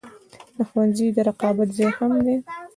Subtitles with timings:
[0.69, 2.35] ښوونځی د رقابت ځای هم دی